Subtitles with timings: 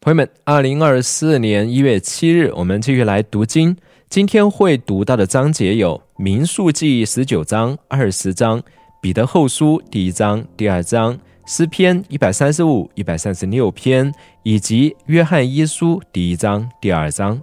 [0.00, 3.76] 朋友们，二零二四年一月七日，我们继续来读经。
[4.08, 8.60] 今天会读到的章节有《民数记》十九章、二十章、
[9.02, 11.14] 《彼得后书》第一章、第二章、
[11.46, 14.14] 《诗篇》一百三十五、一百三十六篇，
[14.44, 17.42] 以及《约翰一书》第一章、第二章。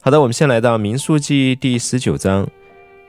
[0.00, 2.48] 好的，我们先来到《民数记》第十九章。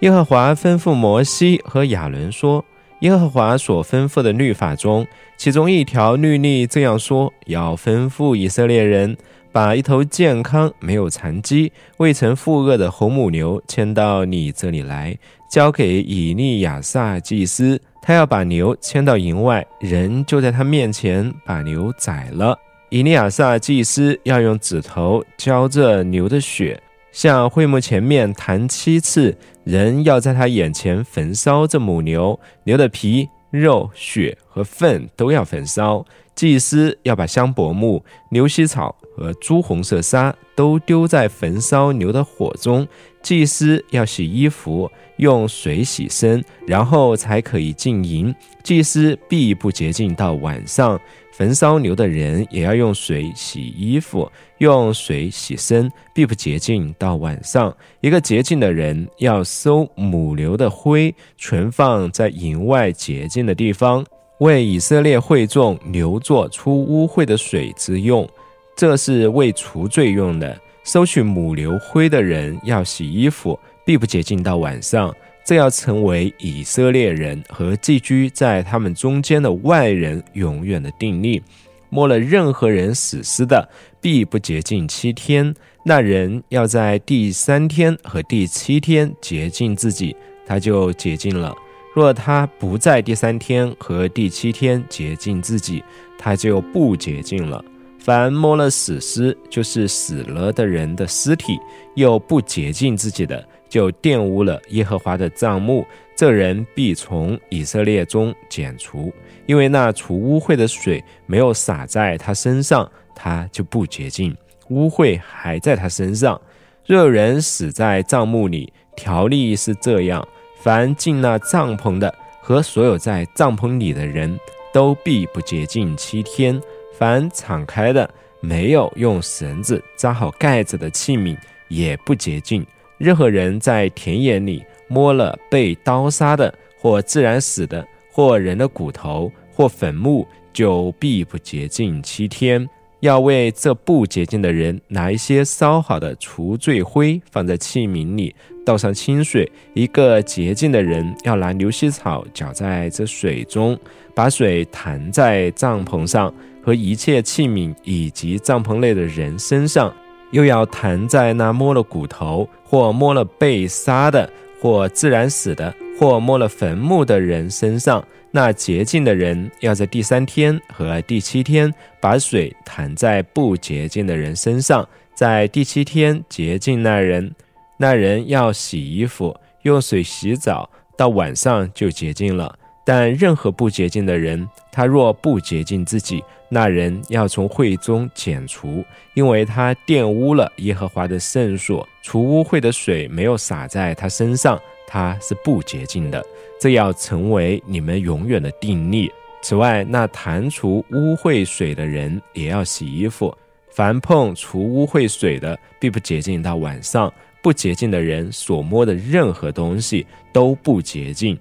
[0.02, 2.64] 耶和华吩咐摩西和亚伦说。
[3.02, 5.06] 耶和华所吩咐的律法中，
[5.38, 9.16] 其中一条律例这样说：要吩咐以色列人
[9.52, 15.16] 把一头健康、没有残疾、未曾负恶的红母牛牵到你这里来，
[15.52, 17.80] 交给以利亚撒祭司。
[18.02, 22.58] 他要把牛牵到营外，人就在他面前把牛宰了。
[22.90, 26.82] 以利亚撒祭司要用指头浇着牛的血。
[27.18, 36.06] 向会幕前面弹七次，人要在他眼前焚烧这母牛，牛的皮、肉、血和粪都要焚烧。
[36.36, 42.88] 祭司要把香柏木、牛膝草和朱红色沙都丢在焚烧牛的火中。
[43.24, 48.34] 祭司要洗衣服，用水洗身，然后才可以进营。
[48.62, 51.02] 祭司必不洁净到晚上。
[51.38, 57.72] 焚烧牛的人也要用水洗衣服，用水洗身，必不洁净到晚上。
[58.02, 64.04] 一个洁净的人要收母牛的灰，存放在营外洁净的地方，
[64.40, 68.28] 为以色列会众牛作出污秽的水之用。
[68.76, 70.60] 这是为除罪用的。
[70.84, 75.14] 收取母牛灰的人要洗衣服，必不洁净到晚上。
[75.48, 81.42] 这要成为以色列人和寄居在他们中间的外人永远的定例。
[81.88, 83.66] 摸了任何人死尸的，
[84.02, 85.56] 必不洁净七天。
[85.86, 90.14] 那人要在第三天和第七天洁净自己，
[90.46, 91.56] 他就洁净了。
[91.96, 95.82] 若他不在第三天和第七天洁净自己，
[96.18, 97.64] 他就不洁净了。
[98.00, 101.58] 凡摸了死尸，就是死了的人的尸体，
[101.96, 103.48] 又不洁净自己的。
[103.70, 105.86] 就玷污了耶和华的帐幕，
[106.16, 109.14] 这人必从以色列中剪除，
[109.46, 114.36] 因为那除污秽的水没有洒在他身上，他就不洁净，
[114.70, 116.40] 污秽还在他身上。
[116.86, 120.26] 若有人死在帐幕里，条例是这样：
[120.62, 124.40] 凡进那帐篷的和所有在帐篷里的人
[124.74, 126.58] 都必不洁净七天；
[126.98, 132.66] 凡敞开的没有用绳子扎好盖子的器皿也不洁净。
[132.98, 142.68] 任何人在田野里摸了被刀杀的，或自然死的，或人的骨头，或坟墓，就必不洁净七天。
[143.02, 148.34] 要为这不洁净的人拿一些烧好的除罪灰，放在器皿里，
[148.66, 149.50] 倒上清水。
[149.76, 153.78] 一个洁净的人要拿牛膝草搅在这水中，
[154.16, 156.34] 把水弹在帐篷上
[156.64, 159.94] 和一切器皿以及帐篷内的人身上。
[160.32, 164.30] 又要弹在那摸了骨头，或摸了被杀的，
[164.62, 168.04] 或自然死的，或摸了坟墓的人身上。
[168.30, 177.34] 那洁净的人要在第三天和第七天把水弹在不洁净的人身上，在第七天洁净那人。
[177.78, 182.58] 那人要洗衣服，用水洗澡，到晚上就洁净了。
[182.88, 188.82] 但任何不洁净的人，他若不洁净自己，那人要从会中剪除，
[189.14, 196.24] 因为他玷污了耶和华的圣所，除污秽的水没有洒在他身上，他是不洁净的。
[196.62, 199.12] 这要成为你们永远的定例。
[199.42, 203.38] 此外，那弹除污秽水的人也要洗衣服。
[203.70, 207.14] 凡碰除污秽水的，必不洁净到晚上。
[207.40, 211.38] 不洁净的人所摸的任何东西都不洁净。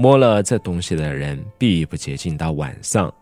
[0.00, 3.12] 摸了这东西的人必不洁净到晚上。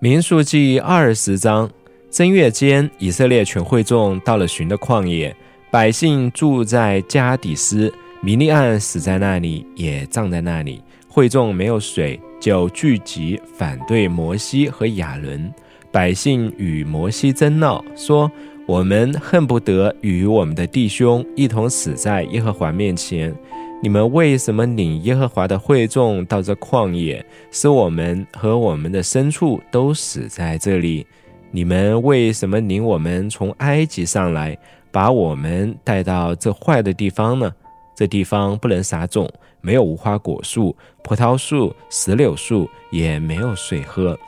[0.00, 1.70] 民数记二十章
[2.10, 5.36] 正月间，以色列全会众到了寻的旷野，
[5.70, 10.82] 百姓住在加底斯，米利暗死在那里，也葬在那里。
[11.06, 15.52] 会众没有水，就聚集反对摩西和亚伦。
[15.92, 18.32] 百姓与摩西争闹，说
[18.66, 23.34] ：“我们恨不得与我们的弟兄一同死在耶和华面前。”
[23.80, 31.06] 你们为什么领耶和华的会众到这旷野，使我们和我们的牲畜都死在这里？
[31.52, 34.58] 你们为什么领我们从埃及上来，
[34.90, 37.54] 把我们带到这坏的地方呢？
[37.94, 39.30] 这地方不能撒种，
[39.60, 44.18] 没有无花果树、葡萄树、石榴树，也没有水喝。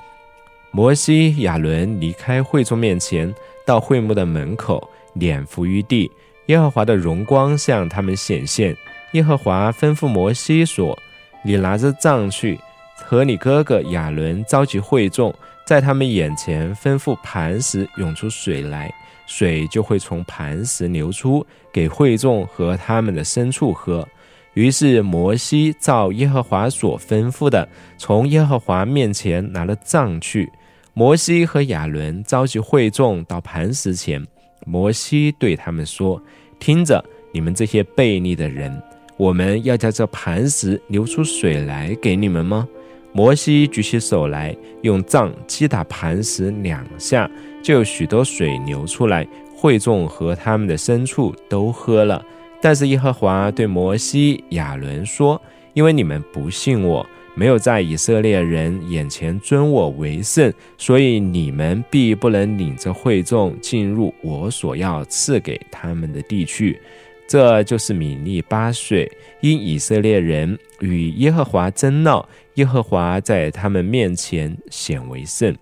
[0.70, 3.32] 摩西、亚伦离开会众面前，
[3.66, 6.08] 到会幕的门口，脸伏于地。
[6.46, 8.76] 耶和华的荣光向他们显现。
[9.12, 10.96] 耶和华吩咐摩西说
[11.44, 12.58] ：“你拿着杖去，
[12.96, 15.34] 和你哥哥亚伦召集会众，
[15.66, 18.92] 在他们眼前吩咐磐石涌出水来，
[19.26, 24.06] 水就会从磐石流出，给会众和他们的牲畜喝。
[24.54, 27.68] 于是摩西照耶和华所吩咐的，
[27.98, 30.50] 从耶和华面前拿了杖去。
[30.92, 34.24] 摩西和亚伦召集会众到磐石前，
[34.66, 36.20] 摩西对他们说
[36.58, 38.82] ：“听着，你们这些悖逆的人，
[39.20, 42.66] 我们要叫这磐石流出水来给你们吗？”
[43.12, 47.30] 摩西举起手来，用杖击打磐石两下，
[47.62, 52.24] 就有许多水流出来，会众和他们的牲畜都喝了。
[52.62, 55.38] 但是耶和华对摩西、亚伦说
[55.74, 66.80] ：“因为你们不信我，没有在以色列人眼前尊我为圣，所以你们必不能领着会众进入我所要赐给他们的地区。
[67.30, 69.08] 这就是米利八岁，
[69.40, 75.56] 因以色列人与耶和华争闹，耶和华在他们面前显为圣。”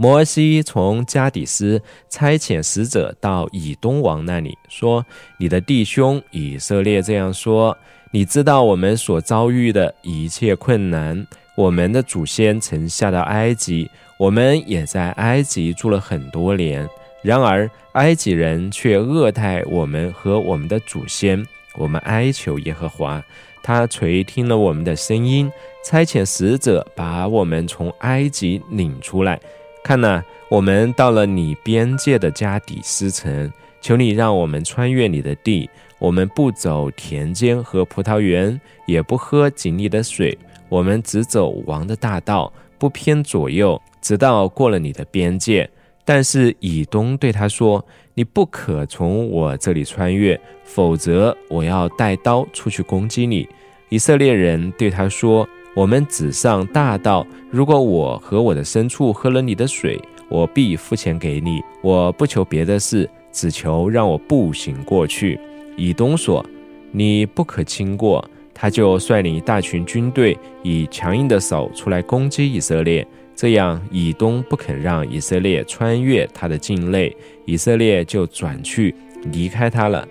[0.00, 5.04] 摩西从加底斯差遣使者到以东王那里，说
[5.36, 7.76] ：“你的弟兄以色列这样说：
[8.12, 11.26] 你知道我们所遭遇的一切困难。
[11.56, 16.88] 我们的祖先曾下到埃及，我们也在埃及住了很多年。
[17.28, 21.46] 然而埃及人却恶待我们和我们的祖先。
[21.74, 23.22] 我们哀求耶和华，
[23.62, 25.52] 他垂听了我们的声音，
[25.84, 29.38] 差遣使者把我们从埃及领出来。”
[29.84, 33.52] 看呐，我们到了你边界的加底斯城，
[33.82, 35.68] 求你让我们穿越你的地。
[35.98, 40.38] 我们不走田间和葡萄园，也不喝井里的水，
[40.70, 45.68] 我们只走王的大道，不偏左右，直到过了你的边界。
[46.08, 47.84] 但是以东对他说
[48.16, 53.46] ：“你不可从我这里穿越，否则我要带刀出去攻击你。”
[53.90, 55.46] 以色列人对他说。
[55.74, 57.24] 我们只上大道。
[57.50, 61.60] 如果我和我的牲畜喝了你的水，我必付钱给你。
[61.82, 65.38] 我不求别的事，只求让我步行过去。
[65.76, 66.44] 以东说
[66.90, 73.06] ：“你不可经过。”他就率领一大群军队，以强硬的手出来攻击以色列。
[73.40, 78.92] 这样，以东不肯让以色列穿越他的境内，以色列就转去
[79.30, 80.04] 离开他了。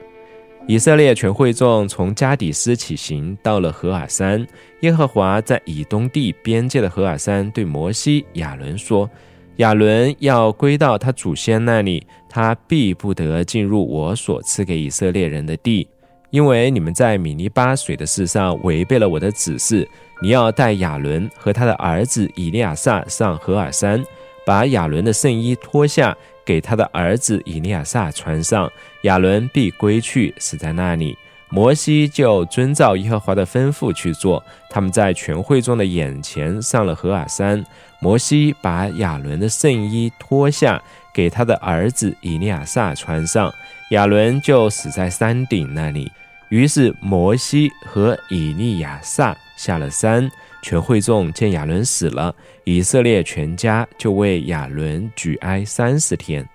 [0.66, 4.48] 以色列全会众从加底斯起行，到了何尔山。
[4.80, 9.10] 耶和华在以东地边界的何尔山对摩西、亚伦说
[9.58, 15.86] ：“亚伦要归到他祖先那里，他必不得进入我所赐给以色列人的地，
[16.30, 19.88] 因为你们在米尼巴水的事上违背了我的指示。
[20.22, 24.04] 你要带亚伦和他的儿子以利亚撒上何尔山，
[24.46, 26.16] 把亚伦的圣衣脱下。”
[26.48, 28.72] 给他的儿子以利亚撒穿上，
[29.02, 31.18] 亚伦必归去，死在那里。
[31.50, 34.42] 摩西就遵照耶和华的吩咐去做。
[34.70, 37.62] 他们在全会众的眼前上了何尔山。
[38.00, 40.82] 摩西把亚伦的圣衣脱下，
[41.14, 43.54] 给他的儿子以利亚撒穿上，
[43.92, 46.12] 亚伦就死在山顶那里。
[46.50, 50.30] 于是摩西和以利亚撒下了山。
[50.64, 52.34] 全会众见亚伦死了，
[52.66, 56.46] 以色列全家就为亚伦举哀三十天。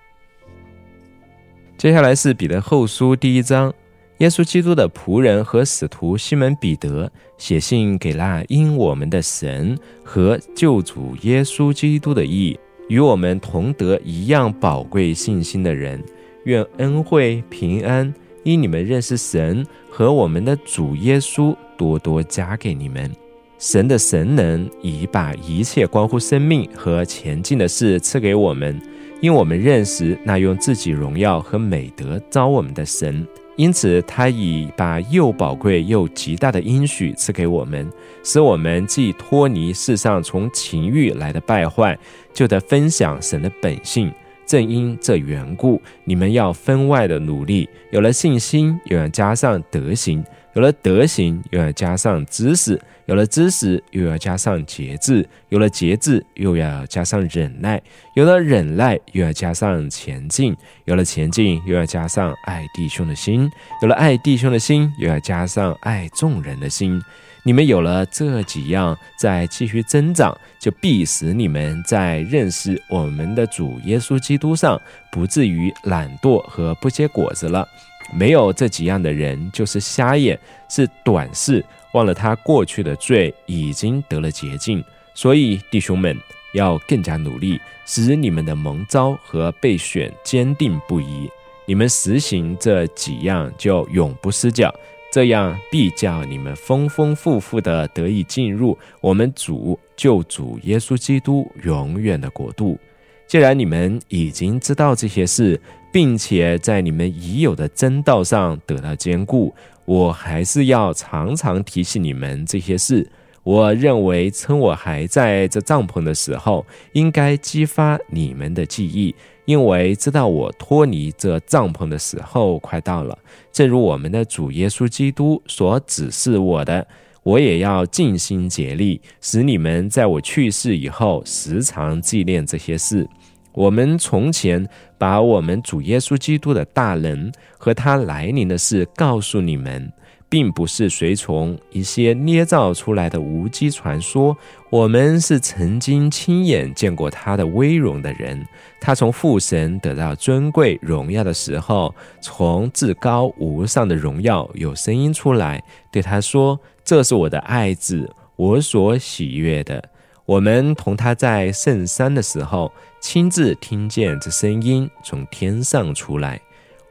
[1.79, 3.73] 接下来是彼得后书第一章，
[4.19, 12.59] 耶稣基督的仆人和使徒西门彼得写信给那因我们的神和救主耶稣基督的义
[12.89, 16.03] 与我们同得一样宝贵信心的人，
[16.45, 23.11] 愿恩惠平安因你们认识神和我们的主耶稣多多加给你们。
[23.59, 28.81] 神的神能已把一切关乎生命和前进的事赐给我们，
[29.21, 37.89] 因我们认识那用自己荣耀和美德招我们的神，因此他已把又宝贵又极大的应许赐给我们，
[38.25, 41.97] 使我们既脱离世上从情欲来的败坏，
[42.35, 44.13] 就得分享神的本性。
[44.53, 52.79] 正因这缘故，你们要分外的努力，有了信心，又要加上德行；有了德行，又要加上知识。
[53.07, 57.79] 有了知识，又要加上节制；有了节制，又要加上忍耐；
[58.15, 60.53] 有了忍耐，又要加上前进；
[60.85, 63.49] 有了前进，又要加上爱弟兄的心；
[63.81, 67.01] 有了爱弟兄的心，又要加上爱众人的心。
[67.45, 74.81] 你们有了这几样，再继续增长，就必使你们在认识我们的主耶稣基督上，
[75.11, 77.67] 不至于懒惰和不结果子了。
[78.15, 81.65] 没有这几样的人，就是瞎眼，是短视。
[81.95, 84.83] 忘了他过去的罪已经得了洁净，
[85.13, 86.17] 所以弟兄们
[86.55, 91.29] 要更加努力，使你们的蒙召和被选坚定不移。
[91.67, 94.75] 你们实行这几样，就永不失脚，
[95.13, 102.79] 这样必叫你们丰丰富富的得以进入我们主救主耶稣基督永远的国度。
[103.27, 105.61] 既然你们已经知道这些事，
[105.93, 109.55] 并且在你们已有的真道上得到坚固，
[109.85, 113.07] 我还是要常常提醒你们这些事。
[113.43, 119.15] 我认为，趁我还在这帐篷的时候，应该激发你们的记忆，
[119.45, 123.17] 因为知道我脱离这帐篷的时候快到了。
[123.51, 126.87] 正如我们的主耶稣基督所指示我的，
[127.23, 133.09] 我也要尽心竭力，使你们在我去世以后，时常纪念这些事。
[133.53, 139.93] 我们从前把我们主耶稣基督的大能和他来临的事告诉你们。
[140.33, 144.35] 并不是随从一些捏造出来的无稽传说。
[144.71, 148.43] 我们是曾经亲眼见过他的威荣的人。
[148.81, 159.85] 他从父神得到尊贵荣耀的时候，从至高无上的荣耀有声音出来，对他说：“这是我的爱子，我所喜悦的。”
[160.25, 162.73] 我们同他在圣山的时候，
[163.03, 166.41] 亲自听见这声音从天上出来。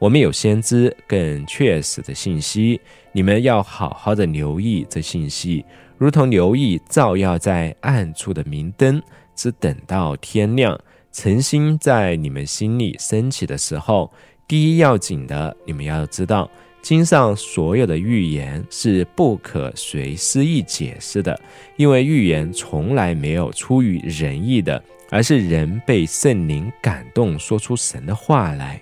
[0.02, 2.82] 我们有先知更确实的信息，
[3.12, 5.64] 你们要好好的留意这信息，
[5.96, 9.00] 如同留意照耀在暗处的明灯，
[9.36, 10.76] 只等到天亮，
[11.12, 14.12] 晨星在你们心里升起的时候。
[14.48, 16.50] 第一要紧的，你们要知道，
[16.82, 21.40] 经上所有的预言是不可随私意解释的，
[21.78, 28.82] 因为预言从来没有出于人意的，而是人被圣灵感动，说出神的话来。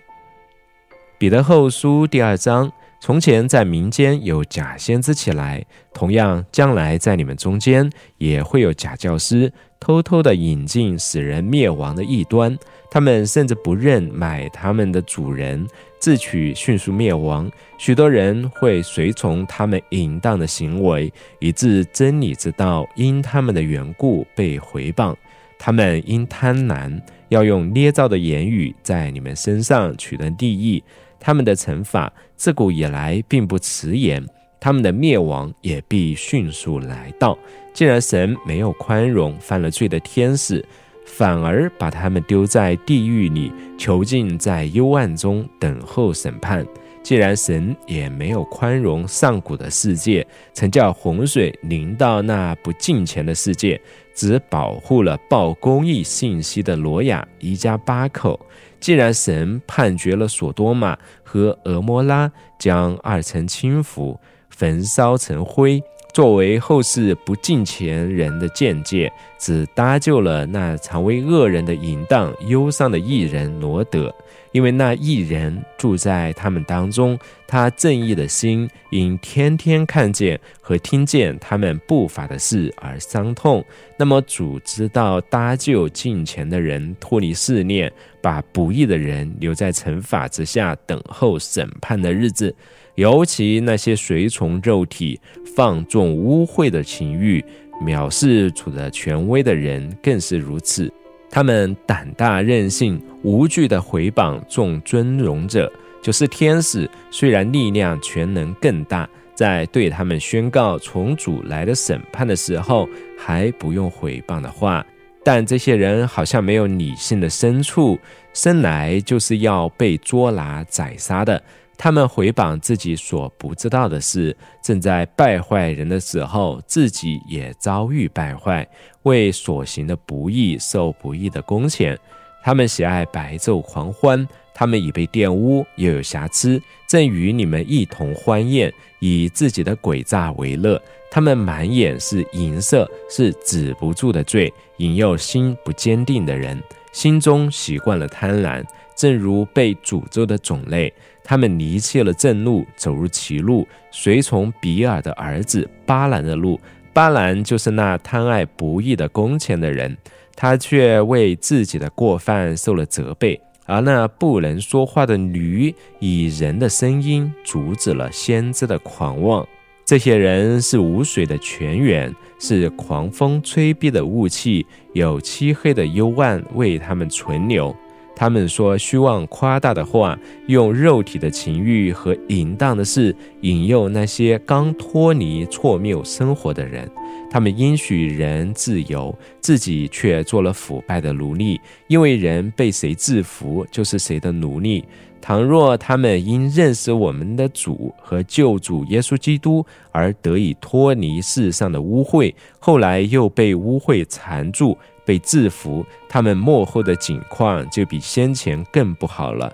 [1.20, 2.72] 彼得后书第二章：
[3.02, 5.62] 从前在民间有假先知起来，
[5.94, 12.58] 同样将来在你们中间也会有假教师，偷偷的引进使人灭亡的异端。
[12.90, 15.68] 他们甚至不认买他们的主人，
[16.00, 17.52] 自取迅速灭亡。
[17.78, 25.14] 许多人会随从他们淫荡的行为，以致真理之道因他们的缘故被回谤。
[25.62, 26.98] 他们因贪婪，
[27.28, 30.82] 要用捏造的言语在你们身上取得利益。
[31.20, 34.26] 他们的惩罚自古以来并不迟延，
[34.60, 37.38] 他们的灭亡也必迅速来到。
[37.74, 40.66] 既然神没有宽容犯了罪的天使，
[41.06, 46.64] 反而把他们丢在地狱里，囚禁在幽暗中等候审判；
[47.02, 53.80] 既然神也没有宽容上古的世界，曾叫洪水淋到那不敬虔的世界，
[54.14, 58.40] 只保护了报公义信息的罗雅一家八口。
[58.80, 64.20] 既然神判决了索多玛和俄摩拉将二层轻浮
[64.50, 65.82] 焚烧成灰，
[66.12, 74.14] 作为后世不敬虔人的见解，只搭救了那常为恶人的淫荡忧伤的艺人罗德。
[74.52, 83.64] 因为那一人住在他们当中，他正义的心因天天看见和听见他们不法的事而伤痛。
[83.96, 92.54] 那么主知道搭救近前的人脱离试炼，把不义的人留在惩罚之下等候审判的日子。
[93.00, 95.18] 尤其那些随从肉体、
[95.56, 97.42] 放纵污秽的情欲、
[97.82, 100.92] 藐视主的权威的人，更是如此。
[101.30, 106.90] 他们胆大任性，无惧的回谤众尊荣者，就是天使。
[107.10, 112.86] 虽然力量全能更大，在对他们宣告从主来的审判的时候，
[113.18, 114.86] 还不用回谤的话，
[115.24, 117.98] 但这些人好像没有理性的深处，
[118.34, 121.42] 生来就是要被捉拿宰杀的。
[121.82, 128.68] 他们回谤自己所不知道的事，正在败坏人的时候，自己也遭遇败坏，
[129.04, 131.98] 为所行的不义受不义的工钱。
[132.44, 140.82] 他们喜爱白昼狂欢，他们已被玷污，又有瑕疵，正与你们一同欢宴，以自己的诡诈为乐。
[141.10, 148.66] 他们满眼是银色，是止不住的罪，引诱心不坚定的人，心中习惯了贪婪，
[148.98, 150.94] 正如被诅咒的种类。
[151.30, 156.60] 他们离弃了正路，走入歧路，随从比尔的儿子巴兰的路。
[156.92, 159.96] 巴兰就是那贪爱不义的工钱的人，
[160.36, 163.40] 他却为自己的过犯受了责备。
[163.68, 169.48] 而那不能说话的驴，以人的声音阻止了先知的狂妄。
[169.86, 177.76] 这些人是无水的泉源，是狂风吹逼的雾气，有漆黑的幽暗为他们存留。
[178.20, 186.92] 他们说虚妄夸大的话，用肉体的情欲和淫荡的事引诱那些刚脱离错谬生活的人。
[187.32, 191.62] 他们应许人自由，自己却做了腐败的奴隶。
[191.88, 194.84] 因为人被谁制服，就是谁的奴隶。
[195.22, 204.78] 倘若他们因认识我们的主和救主耶稣基督而得以脱离世上的污秽，后来又被污秽缠住，
[205.10, 209.52] 被制服，他们幕后的境况就比先前更不好了。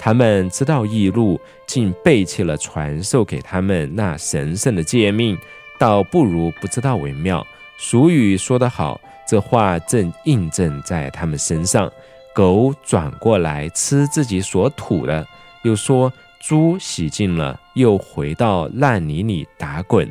[0.00, 5.38] 他们知道义路，竟背弃了传授给他们那神圣的诫命，
[5.78, 7.46] 倒不如不知道为妙。
[7.78, 11.88] 俗语说得好，这话正印证在他们身上。
[12.34, 15.24] 狗转过来吃自己所吐的，
[15.62, 20.10] 又说猪洗净了，又回到烂泥里打滚。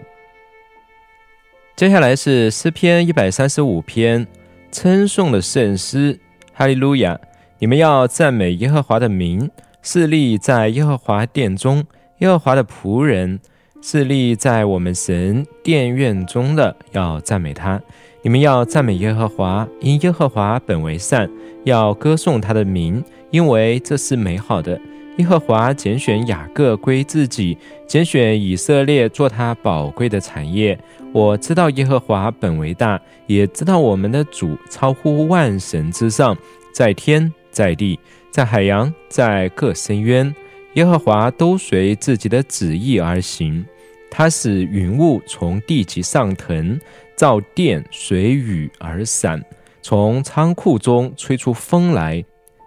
[1.75, 4.25] 接下来是诗篇一百三十五篇，
[4.75, 6.19] 称颂的圣诗，
[6.51, 7.17] 哈利路亚！
[7.59, 9.49] 你们要赞美耶和华的名，
[9.81, 11.81] 势立在耶和华殿中，
[12.17, 13.39] 耶和华的仆人，
[13.81, 17.81] 势立在我们神殿院中的，要赞美他。
[18.21, 21.29] 你们要赞美耶和华，因耶和华本为善。
[21.63, 23.01] 要歌颂他的名，
[23.31, 24.77] 因为这是美好的。
[25.15, 30.77] 耶和华拣选雅各归自己，拣选以色列做他宝贵的产业。
[31.15, 36.37] 我知道耶和华本为大，也知道我们的主超乎万神之上，
[36.73, 37.97] 在天，在地，
[38.29, 40.35] 在海洋，在各深渊，
[40.73, 43.65] 耶和华都随自己的旨意而行。
[44.11, 46.77] 他使云雾从地极上腾，
[47.15, 49.41] 造电随雨而散。
[49.81, 52.21] 从仓库中吹出风来，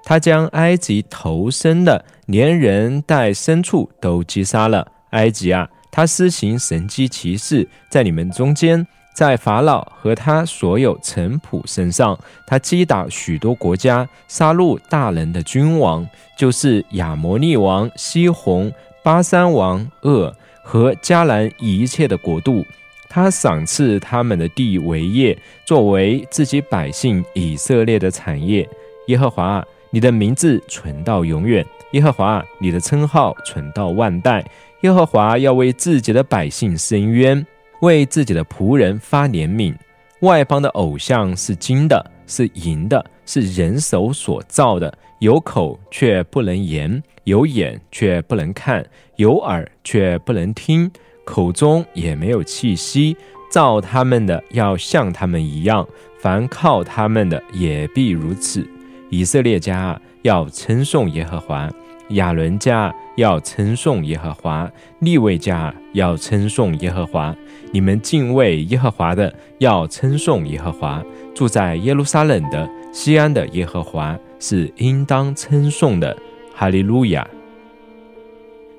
[0.05, 4.91] 他将埃及投生的，连人带牲畜都击杀了。
[5.11, 22.65] 埃及啊，他施行神迹奇事，在你们中间，在法老和他所有臣仆身上，他击打许多国家，杀戮大人的君王，就是亚摩利王西宏、巴山王鄂和迦南一切的国度。
[23.11, 28.69] 他赏赐他们的地为业，作为自己百姓以色列的产业。
[29.07, 34.45] 耶和华，你的名字存到永远；耶和华，你的称号存到万代。
[34.83, 37.45] 耶和华要为自己的百姓伸冤，
[37.81, 39.75] 为自己的仆人发怜悯。
[40.21, 48.85] 外邦的偶像是金的，是银的，是人手所造的，有口却不能言，有眼却不能看，
[49.17, 50.89] 有耳却不能听。
[51.25, 53.17] 口中也没有气息，
[53.51, 55.87] 造他们的要像他们一样，
[56.21, 58.65] 凡靠他们的也必如此。
[59.11, 61.69] 以色列家要称颂耶和华，
[62.11, 67.35] 亚伦家要称颂耶和华，利未家要称颂耶和华。
[67.73, 71.03] 你们敬畏耶和华的要称颂耶和华，
[71.35, 76.17] 住在耶路撒冷的西安的耶和华是应当称颂的。
[76.55, 77.29] 哈利路亚。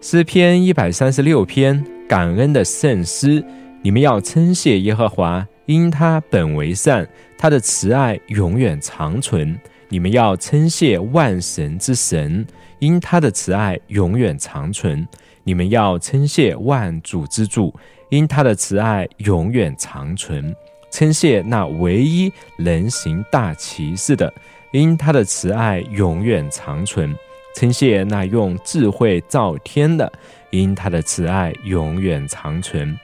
[0.01, 1.83] 诗篇一百三十六篇。
[2.09, 3.45] 感恩的圣诗，
[3.83, 9.55] 你们要称谢耶和华，因他本为善，他的慈爱永远长存。
[9.89, 12.47] 你们要称谢万神之神，
[12.79, 15.07] 因他的慈爱永远长存。
[15.43, 17.73] 你们要称谢万主之主，
[18.09, 20.55] 因他的慈爱永远长存。
[20.91, 24.33] 称谢那唯一能行大奇事的，
[24.71, 27.15] 因他的慈爱永远长存。
[27.55, 30.11] 称谢那用智慧造天的。
[30.51, 32.97] 因他的慈爱永远长存，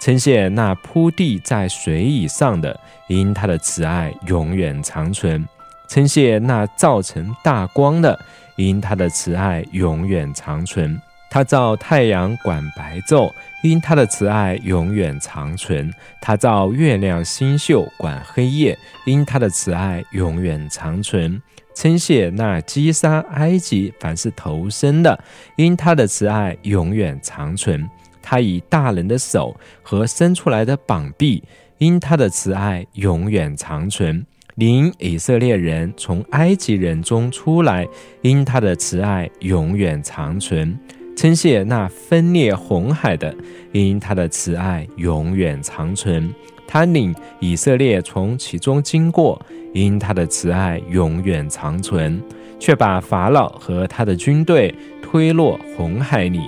[0.00, 2.74] 称谢那铺地在水以上的；
[3.06, 5.46] 因他的慈爱永远长存，
[5.88, 8.18] 称谢那造成大光的；
[8.58, 15.90] 因他的慈爱永远长存，他造太阳管白昼；因他的慈爱永远长存，
[16.20, 21.40] 他造月亮星宿管黑夜；因他的慈爱永远长存。
[21.72, 25.22] 称谢那击杀埃及凡是投生的，
[25.54, 27.88] 因他的慈爱永远长存。
[28.20, 31.44] 他以大人的手和伸出来的膀臂，
[31.78, 34.26] 因他的慈爱永远长存。
[34.58, 37.86] 领以色列人从埃及人中出来，
[38.22, 40.76] 因他的慈爱永远长存。
[41.16, 43.32] 称谢那分裂红海的，
[43.70, 46.28] 因他的慈爱永远长存。
[46.66, 49.40] 他领以色列从其中经过。
[49.74, 52.20] 因他的慈爱永远长存，
[52.58, 56.40] 却把法老和他的军队推落红海里。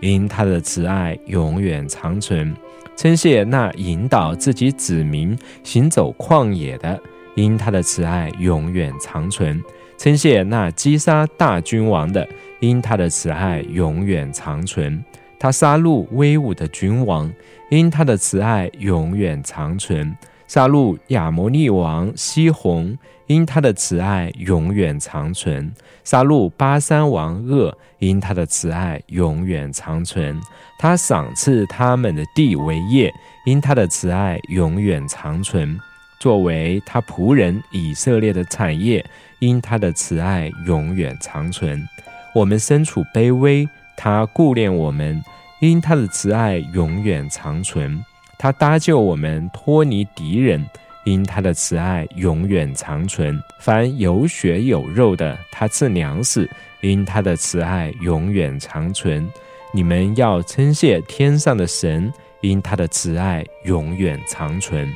[0.00, 2.54] 因他的慈爱永远长存，
[2.94, 7.00] 称谢那引导自己子民行走旷野的。
[7.36, 9.62] 因他的慈爱永远长存，
[9.96, 12.28] 称谢那击杀大君王的。
[12.58, 15.04] 因他的慈爱永远长存，
[15.38, 17.32] 他杀戮威武的君王。
[17.68, 20.16] 因他的慈爱永远长存。
[20.46, 22.96] 杀戮亚摩利王西宏，
[23.26, 25.72] 因他的慈爱永远长存；
[26.04, 30.40] 杀戮巴山王恶，因他的慈爱永远长存。
[30.78, 33.12] 他赏赐他们的地为业，
[33.44, 35.76] 因他的慈爱永远长存。
[36.18, 39.04] 作为他仆人以色列的产业，
[39.38, 41.86] 因他的慈爱永远长存。
[42.34, 45.22] 我们身处卑微，他顾念我们，
[45.60, 48.02] 因他的慈爱永远长存。
[48.38, 50.62] 他搭救我们脱离敌人，
[51.04, 53.40] 因他的慈爱永远长存。
[53.60, 56.48] 凡有血有肉的，他赐粮食，
[56.82, 59.26] 因他的慈爱永远长存。
[59.72, 64.86] 你们要称谢天上的神，因他的慈爱永远长存。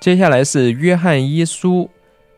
[0.00, 1.90] 接下来是约翰一书。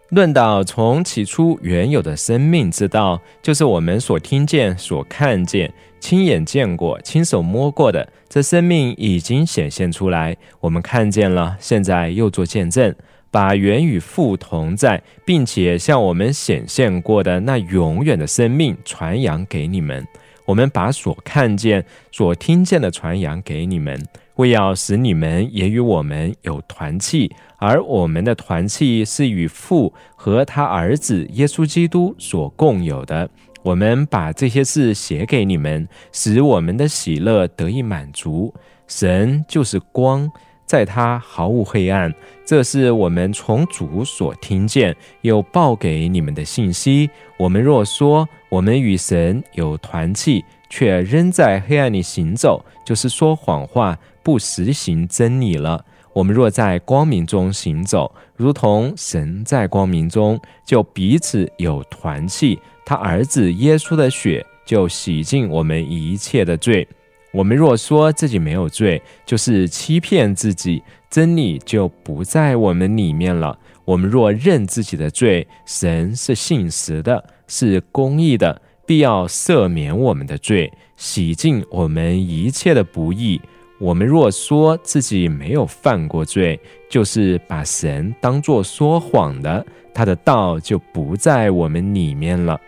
[0.08, 12.92] 论到从起初原有的生命之道，就是我们所听见、所看见、亲眼见过、亲手摸过的，这生命已经显现出来，我们看见了，现在又做见证，
[13.30, 20.04] 把原与父同在，并且向我们显现过的那永远的生命传扬给你们。
[20.44, 24.04] 我们把所看见、所听见的传扬给你们。
[24.36, 27.30] 为要使你们也与我们有团契，
[27.62, 33.30] 而我们的团契是与父和他儿子耶稣基督所共有的。
[33.62, 38.52] 我们把这些事写给你们，使我们的喜乐得以满足。
[38.88, 40.28] 神就是光，
[40.66, 42.12] 在他毫无黑暗。
[42.44, 47.08] 这是我们从主所听见又报给你们的信息。
[47.36, 53.96] 我们若说我们与神有团契，却仍在黑暗里行走，就是说谎话。
[54.24, 55.84] 不实行真理了。
[56.12, 62.58] 我们若在光明中行走，如同神在光明中，就彼此有团契。
[62.84, 66.86] 他儿子耶稣的血就洗净我们一切的罪。
[67.32, 73.58] 我们若说自己没有罪，就是欺骗自己，真理就不在我们里面了。
[73.86, 83.40] 我们若认自己的罪，神是信实的，是公义的，必要赦免我们的罪，洗净我们一切的不义。
[83.82, 92.60] 我们若说自己没有犯过罪，就是把神当作说谎的，他的道就不在我们里面了。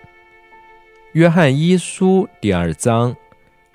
[1.12, 3.14] 约翰一书第二章，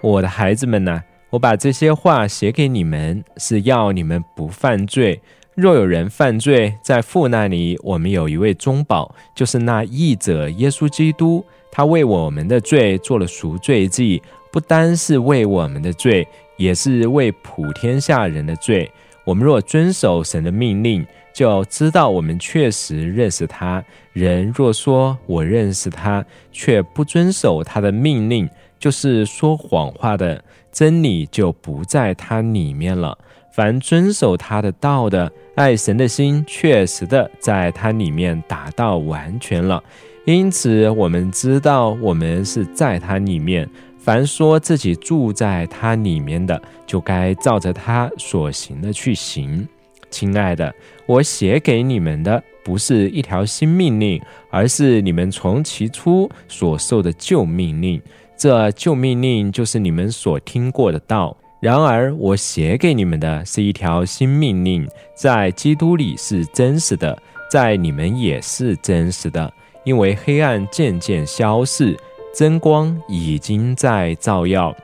[0.01, 5.21] 我的孩子们呐，我把这些话写给你们，是要你们不犯罪。
[5.55, 14.21] 若有人犯罪，在父那里，我们有一位中保，就是那义者耶稣基督，他为我们的罪做了赎罪祭，
[14.51, 16.27] 不单是为我们的罪。
[16.59, 18.91] 也是为普天下人的罪。
[19.23, 23.83] 我们若遵守神的命令，就知道我们确实认识他。
[24.11, 33.17] 人若说我认识他，却不遵守他的命令，就是说谎话的，真理就不在他里面了。
[33.53, 39.83] 凡遵守他的道的，爱神的心确实的在他里面达到完全了。
[40.25, 43.69] 因此，我们知道我们是在他里面。
[44.09, 49.67] 凡说自己住在他里面的，就该照着他所行的去行。
[50.09, 50.73] 亲爱的，
[51.05, 54.19] 我写给你们的不是一条新命令，
[54.49, 58.01] 而是你们从起初所受的旧命令。
[58.35, 61.37] 这旧命令就是你们所听过的道。
[61.61, 67.15] 然而，我写给你们的是一条新命令，在基督里是真实的，
[67.51, 71.95] 在你们也是真实的，因为黑暗渐渐消逝。
[72.33, 74.75] 真光已经在照耀。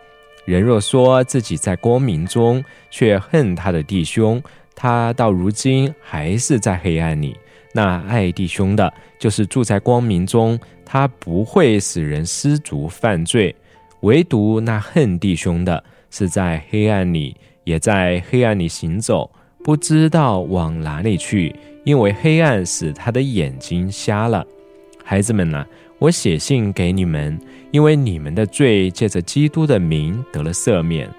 [0.46, 4.42] 人若说自己在光明中，却恨他的弟兄，
[4.76, 7.36] 他到如今还是在黑暗里。
[7.72, 13.56] 那爱弟兄的，就是住在光明中，他不会使人失足犯罪。
[14.02, 19.30] 唯独那恨弟兄的，是在黑暗里，也在黑暗里行走，
[19.64, 24.46] 不知道往哪里去，因为黑暗使他的眼睛瞎了。
[25.04, 25.66] 孩子们呐。
[26.06, 27.40] 我写信给你们，
[27.72, 31.10] 因为你们的罪借着基督的名得了赦免。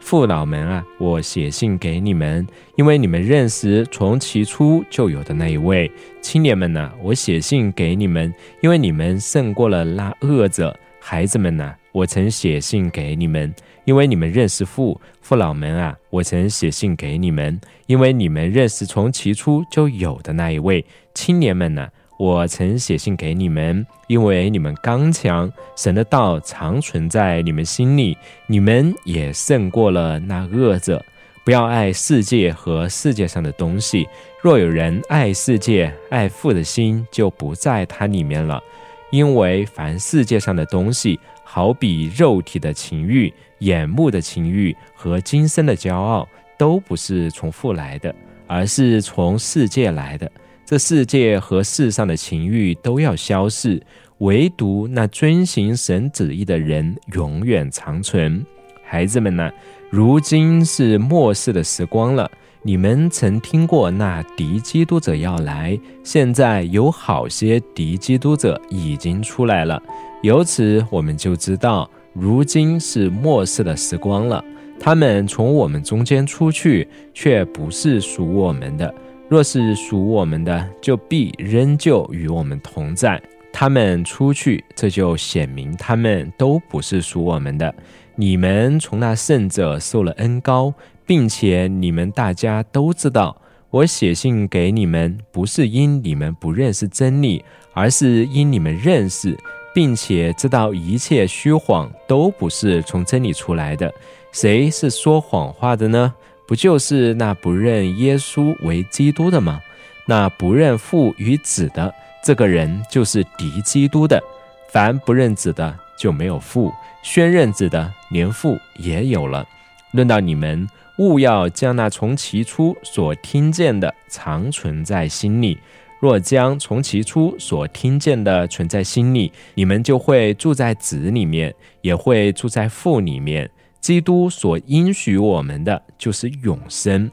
[0.00, 5.90] 父老们啊，我写信给你们，因为你们认识从起初就有的那一位。
[6.20, 10.78] 青年们呐，我写信给你们，因为你们胜过了那恶者。
[11.00, 13.54] 孩子们呐，我曾写信给你们，
[13.86, 15.00] 因为你们认识父。
[15.22, 20.84] 父老们啊，我曾写信给你们，因为你们认识从起初就有的那一位。
[21.14, 21.88] 青年们呐。
[22.16, 31.04] 我曾写信给你们，因为你们刚强，神的道常存在你们心里，你们也胜过了那恶者。
[31.44, 34.08] 不要爱世界和世界上的东西。
[34.40, 38.62] 若有人爱世界，爱父的心就不在他里面了。
[39.10, 48.14] 因为凡世界上的东西，好比肉体的情欲、眼目的情欲和今生的骄傲，都不是从父来的，
[48.46, 50.30] 而是从世界来的。
[50.66, 53.82] 这世界和世上的情欲都要消逝，
[54.18, 58.44] 唯独那遵行神旨意的人永远长存。
[58.82, 59.50] 孩子们呢？
[59.90, 62.30] 如今是末世的时光了。
[62.62, 69.80] 你们曾听过那敌基督者要来，现在有好些敌基督者已经出来了。
[70.22, 74.42] 由此我们就知道，如今是末世的时光了。
[74.80, 78.88] 他们从我们中间出去，却不是属我们的；
[79.28, 83.20] 若是属我们的，就必仍旧与我们同在。
[83.52, 87.74] 他们出去，这就显明他们都不是属我们的。
[88.16, 90.72] 你们从那圣者受了恩高。
[91.06, 93.36] 并且你们大家都知道，
[93.68, 99.36] 我写信给你们，不是因你们不认识真理，而是因你们认识，
[99.74, 103.92] 并且知道一切虚谎都不是从真理出来的。
[104.32, 106.14] 谁是说谎话的呢？
[106.46, 109.60] 不就是那不认耶稣为基督的吗？
[110.06, 114.22] 那不认父与子的这个人，就是敌基督的。
[114.70, 119.46] 凡不认子的，就没有父；宣认子的，连父也有了。
[119.92, 120.68] 论到你们。
[120.98, 125.58] 勿要将那从起初所听见的常存在心里。
[125.98, 133.50] 若将从起初所听见的存在心里，你们就会住在子里面，也会住在父里面。
[133.84, 137.10] 基督所应许我们的就是永生。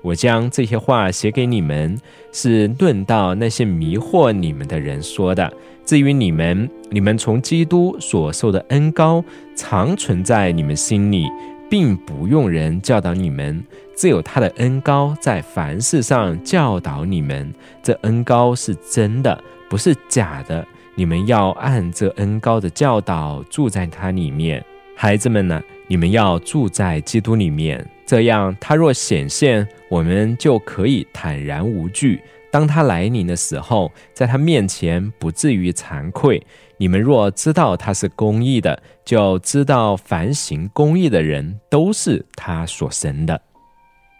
[0.00, 2.00] 我将这些话写给你们，
[2.32, 5.52] 是论到那些迷惑你们的人说的。
[5.84, 9.22] 至于你们，你们从基督所受的恩高
[9.54, 11.26] 常存在你们心里。
[11.68, 13.62] 并不用人教导你们，
[13.96, 17.52] 只有他的恩高在凡事上教导你们。
[17.82, 20.64] 这恩高是真的，不是假的。
[20.94, 24.64] 你们要按这恩高的教导住在他里面。
[24.94, 32.22] 孩子们呢，你们要住在基督里面，这样他若显现，我们就可以坦然无惧。
[32.50, 36.40] 当他来临的时候，在他面前不至于惭愧。
[36.76, 43.40] 你们若知道他是公义的，就知道凡行公义的人都是他所生的。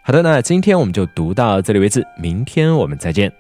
[0.05, 3.33] 好的，那今天我们就读到这里为止，明天我们再见。